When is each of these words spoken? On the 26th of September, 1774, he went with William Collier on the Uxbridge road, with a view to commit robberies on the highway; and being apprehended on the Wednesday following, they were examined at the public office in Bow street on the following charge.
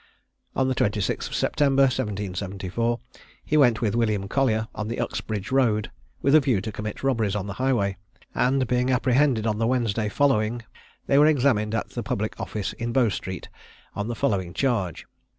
On 0.55 0.67
the 0.67 0.73
26th 0.73 1.27
of 1.27 1.35
September, 1.35 1.83
1774, 1.83 2.97
he 3.45 3.55
went 3.55 3.81
with 3.83 3.93
William 3.93 4.27
Collier 4.27 4.67
on 4.73 4.87
the 4.87 4.99
Uxbridge 4.99 5.51
road, 5.51 5.91
with 6.23 6.33
a 6.33 6.39
view 6.39 6.59
to 6.59 6.71
commit 6.71 7.03
robberies 7.03 7.35
on 7.35 7.45
the 7.45 7.53
highway; 7.61 7.97
and 8.33 8.65
being 8.65 8.89
apprehended 8.89 9.45
on 9.45 9.59
the 9.59 9.67
Wednesday 9.67 10.09
following, 10.09 10.63
they 11.05 11.19
were 11.19 11.27
examined 11.27 11.75
at 11.75 11.89
the 11.91 12.01
public 12.01 12.39
office 12.39 12.73
in 12.73 12.91
Bow 12.91 13.09
street 13.09 13.47
on 13.93 14.07
the 14.07 14.15
following 14.15 14.55
charge. 14.55 15.05